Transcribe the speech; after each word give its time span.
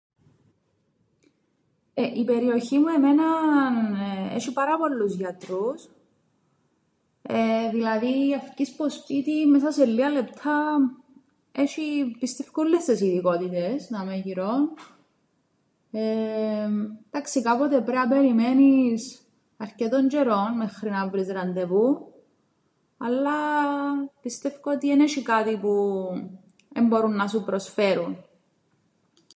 Ε, 1.93 2.03
η 2.19 2.23
περιοχή 2.23 2.77
μου 2.77 2.87
εμέναν 2.87 3.73
έσ̆ει 4.35 4.51
πάρα 4.53 4.77
πολλούς 4.77 5.15
γιατρούς, 5.15 5.89
εεε, 7.21 7.69
δηλαδή 7.71 8.33
αν 8.33 8.41
φκεις 8.41 8.75
που 8.75 8.83
το 8.83 8.89
σπίτιν 8.89 9.49
μέσα 9.49 9.71
σε 9.71 9.85
λλία 9.85 10.09
λεπτά 10.09 10.77
έσ̆ει 11.51 12.11
πιστεύκω 12.19 12.61
ούλλες 12.65 12.85
τες 12.85 12.99
ειδικότητες 13.01 13.87
δαμαί 13.91 14.15
γυρόν, 14.15 14.69
εεμ, 15.91 16.81
'ντάξει 17.09 17.41
κάποτε 17.41 17.75
πρέπει 17.81 17.97
να 17.97 18.07
περιμένεις 18.07 19.21
αρκετόν 19.57 20.07
τζ̌αιρόν 20.11 20.57
μέχρι 20.57 20.89
να 20.89 21.09
βρεις 21.09 21.27
ραντεβού, 21.27 22.13
αλλά 22.97 23.35
πιστεύκω 24.21 24.71
ότι 24.71 24.91
εν 24.91 24.99
έσ̆ει 25.05 25.21
κάτι 25.23 25.57
που 25.57 25.75
εν 26.73 26.87
μπορούν 26.87 27.15
να 27.15 27.27
σου 27.27 27.43
προσφέρουν. 27.43 28.15